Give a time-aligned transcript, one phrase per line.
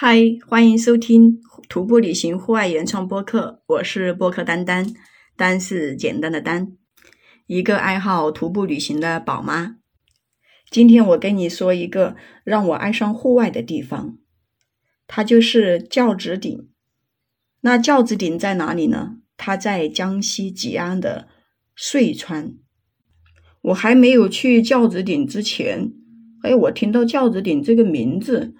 [0.00, 0.16] 嗨，
[0.46, 4.94] 欢迎收听徒步旅行户外原创播客，我是播客丹丹，
[5.36, 6.76] 丹是简单的丹，
[7.48, 9.78] 一个爱好徒步旅行的宝妈。
[10.70, 12.14] 今天我跟你说一个
[12.44, 14.18] 让我爱上户外的地方，
[15.08, 16.68] 它就是轿子顶。
[17.62, 19.16] 那轿子顶在哪里呢？
[19.36, 21.26] 它在江西吉安的
[21.74, 22.54] 遂川。
[23.62, 25.90] 我还没有去轿子顶之前，
[26.44, 28.54] 哎，我听到轿子顶这个名字。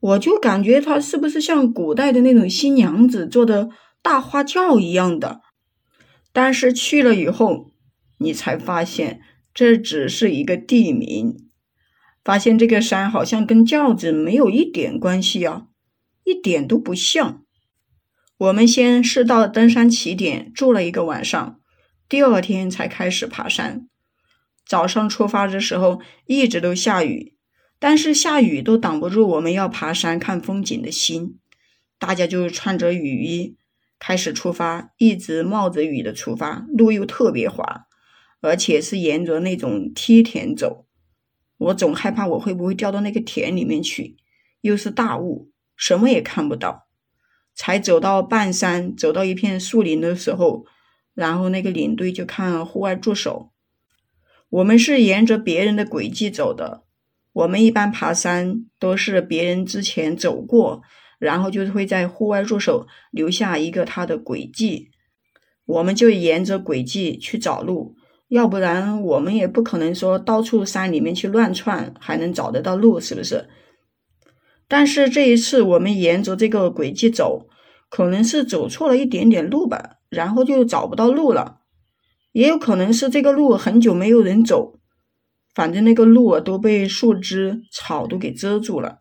[0.00, 3.68] 我就感觉它是不是像古代的那种新娘子坐的
[4.00, 5.40] 大花轿一样的？
[6.32, 7.72] 但是去了以后，
[8.18, 9.20] 你才发现
[9.52, 11.48] 这只是一个地名，
[12.22, 15.66] 发现这个山好像跟轿子没有一点关系啊，
[16.24, 17.42] 一点都不像。
[18.36, 21.58] 我们先是到登山起点住了一个晚上，
[22.08, 23.88] 第二天才开始爬山。
[24.64, 27.37] 早上出发的时候一直都下雨。
[27.78, 31.38] 但是下雨都挡不住我们要爬山看风景的心，
[31.98, 33.56] 大家就穿着雨衣
[33.98, 37.86] 开始出发，一直冒着雨的出发，路又特别滑，
[38.40, 40.86] 而且是沿着那种梯田走，
[41.56, 44.16] 我总害怕我会不会掉到那个田里面去，
[44.60, 46.88] 又是大雾，什么也看不到。
[47.54, 50.64] 才走到半山，走到一片树林的时候，
[51.14, 53.52] 然后那个领队就看户外助手，
[54.48, 56.84] 我们是沿着别人的轨迹走的。
[57.38, 60.82] 我们一般爬山都是别人之前走过，
[61.20, 64.88] 然后就会在户外助手留下一个他的轨迹，
[65.64, 67.94] 我们就沿着轨迹去找路，
[68.26, 73.48] 要不然我们也不可能说到处山里面去乱窜还能找得到路，是不是？
[74.66, 77.46] 但是这一次我们沿着这个轨迹走，
[77.88, 81.58] 可能是走错了一点点路吧，然后就找不到路了，
[82.32, 84.77] 也有可能是这个路很久没有人走。
[85.58, 88.98] 反正那个路都被树枝、草都给遮住了，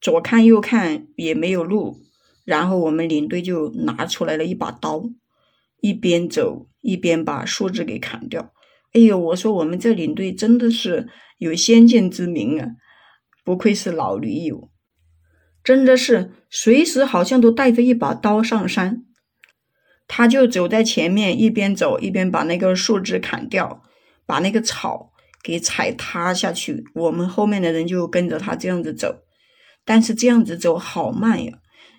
[0.00, 1.98] 左看右看也没有路。
[2.46, 5.02] 然后我们领队就拿出来了一把刀，
[5.82, 8.54] 一边走一边把树枝给砍掉。
[8.94, 12.68] 哎呦，我说我们这领队真的是有先见之明啊！
[13.44, 14.70] 不愧是老驴友，
[15.62, 19.04] 真的是随时好像都带着一把刀上山。
[20.08, 23.82] 他就走在前面，一边走一边把那个树枝砍掉，
[24.24, 25.12] 把那个草。
[25.46, 29.20] 给踩塌下去，我们后面的人就跟着他这样子走，
[29.84, 31.52] 但是这样子走好慢呀，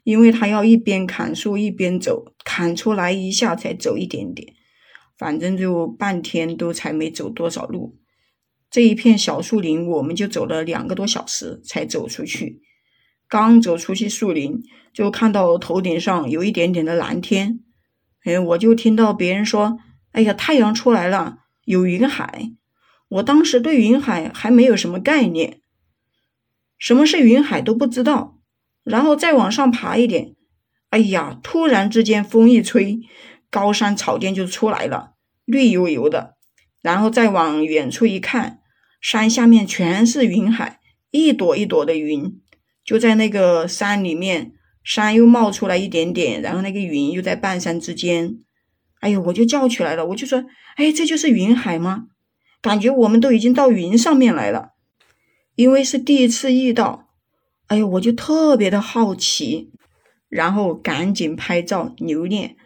[0.04, 4.54] 因为他要一边砍树一边走，砍出来一下才走一点点，
[5.18, 7.96] 反正就半天都才没走多少路。
[8.70, 12.60] 这一片小树林，我们就走了两个多小时才走出去。
[13.30, 14.62] 刚走出去树林，
[14.94, 17.62] 就看到头顶上有一点点的蓝天，
[18.26, 19.78] 哎，我就听到别人说
[20.12, 22.52] ：“哎呀，太阳出来了，有云海。”
[23.10, 25.62] 我当时对云海还没有什么概念，
[26.78, 28.40] 什么是云海都不知道。
[28.84, 30.36] 然后再往上爬一点，
[30.90, 33.00] 哎呀，突然之间风一吹，
[33.50, 35.12] 高山草甸就出来了，
[35.46, 36.36] 绿油油的。
[36.82, 38.60] 然后再往远处一看，
[39.02, 40.80] 山下面全是云海，
[41.12, 42.40] 一朵一朵的云，
[42.86, 44.54] 就在那个山里面，
[44.84, 48.38] 山又冒出来一点点，然后那个云又在半山之间。
[49.02, 50.46] 哎呦，我就叫起来了，我就说，
[50.78, 52.06] 哎，这就是云海吗？
[52.68, 54.72] 感觉我们都已经到云上面来了，
[55.56, 57.08] 因为是第一次遇到，
[57.68, 59.72] 哎呦，我就特别的好奇，
[60.28, 62.58] 然后赶紧拍照留念。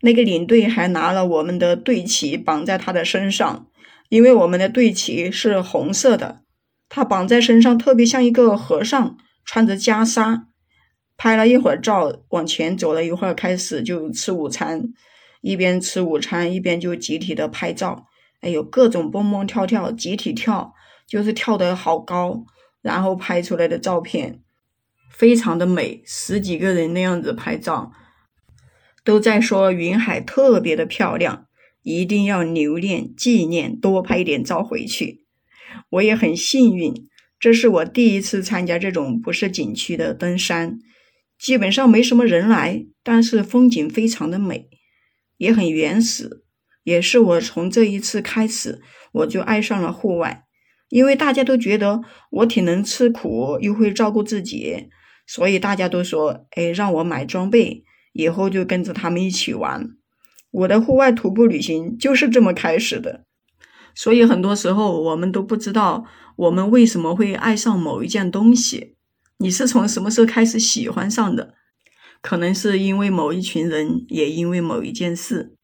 [0.00, 3.68] 那个领队还拿了我们的队旗绑在他的身上，
[4.08, 6.40] 因为我们的队旗是红色的，
[6.88, 10.46] 他绑在身上特别像一个和尚穿着袈裟。
[11.16, 14.82] 拍了一会儿照，往前走了一会儿，开始就吃午餐，
[15.42, 18.06] 一边吃午餐一边就集体的拍照。
[18.44, 20.74] 哎呦，各种蹦蹦跳跳，集体跳，
[21.06, 22.44] 就是跳得好高，
[22.82, 24.42] 然后拍出来的照片
[25.10, 27.90] 非常的美，十几个人那样子拍照，
[29.02, 31.46] 都在说云海特别的漂亮，
[31.82, 35.24] 一定要留念纪念，多拍一点照回去。
[35.88, 36.92] 我也很幸运，
[37.40, 40.78] 这是我第一次参加这种不是景区的登山，
[41.38, 44.68] 基本上没什么人来，但是风景非常的美，
[45.38, 46.43] 也很原始。
[46.84, 48.80] 也是我从这一次开始，
[49.12, 50.44] 我就爱上了户外，
[50.90, 54.88] 因为大家都觉得我挺能吃苦，又会照顾自己，
[55.26, 57.82] 所以大家都说，哎，让我买装备，
[58.12, 59.88] 以后就跟着他们一起玩。
[60.50, 63.24] 我的户外徒步旅行就是这么开始的。
[63.94, 66.04] 所以很多时候我们都不知道
[66.36, 68.96] 我们为什么会爱上某一件东西。
[69.38, 71.54] 你是从什么时候开始喜欢上的？
[72.20, 75.56] 可能是因为某一群人，也因为某一件事。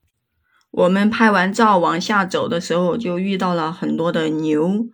[0.71, 4.87] 我们拍完照往下走的时候，就遇到了很多的牛，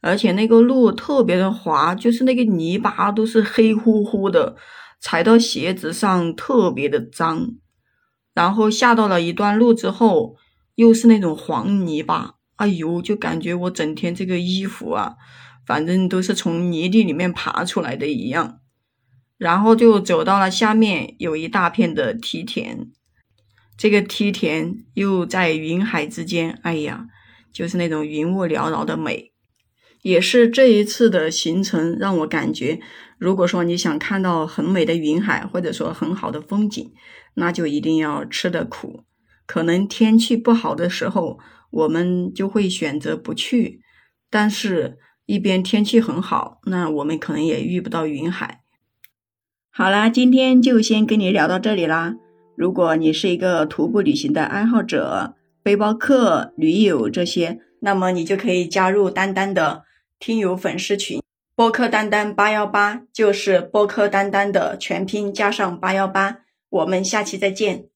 [0.00, 4.56] 而且那个路特别的滑，就是那个泥巴都是黑乎乎的，
[5.00, 7.48] 踩到鞋子上特别的脏。
[8.34, 10.36] 然后下到了一段路之后，
[10.74, 15.14] 又是那种黄泥巴，哎呦，就感觉我整天这个衣服啊，
[15.66, 18.58] 反正都是从泥地里面爬出来的一样。
[19.38, 22.86] 然后就走到了下面，有一大片的梯田，
[23.76, 27.06] 这个梯田又在云海之间，哎呀，
[27.52, 29.32] 就是那种云雾缭绕的美。
[30.02, 32.80] 也是这一次的行程让我感觉，
[33.18, 36.92] 如果说你想看到很美的云海，或者说很好的风景，
[37.34, 39.04] 那就一定要吃的苦。
[39.46, 41.38] 可能天气不好的时候，
[41.70, 43.80] 我们就会选择不去；
[44.28, 48.60] 但是，一边天气很好，那我们可能也遇不到云海。
[49.70, 52.16] 好啦，今天就先跟你聊到这里啦。
[52.56, 59.84] 如果你是一个徒步旅行的爱好者、背包客、驴友这些，那么你就可以加入丹丹的。
[60.18, 61.20] 听友粉丝群，
[61.56, 66.38] 播客丹丹八幺八就是播客丹丹的全拼加上八幺八，
[66.70, 67.91] 我们下期再见。